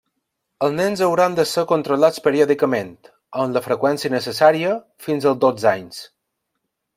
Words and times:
Els 0.67 0.75
nens 0.77 1.01
hauran 1.07 1.35
de 1.39 1.43
ser 1.49 1.63
controlats 1.71 2.23
periòdicament, 2.27 2.89
amb 3.43 3.59
la 3.59 3.63
freqüència 3.67 4.13
necessària, 4.15 4.73
fins 5.09 5.29
als 5.33 5.39
dotze 5.45 5.71
anys. 5.75 6.03